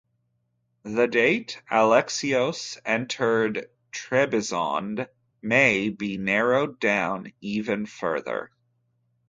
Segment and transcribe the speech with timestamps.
[0.81, 5.07] The date Alexios entered Trebizond
[5.43, 8.49] may be narrowed down even further.